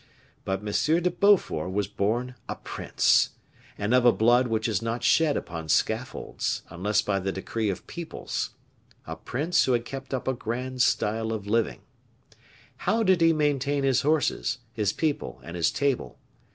[0.45, 1.03] But M.
[1.03, 3.35] de Beaufort was born a prince,
[3.77, 7.85] and of a blood which is not shed upon scaffolds, unless by the decree of
[7.85, 8.49] peoples,
[9.05, 11.81] a prince who had kept up a grand style of living.
[12.77, 16.17] How did he maintain his horses, his people, and his table?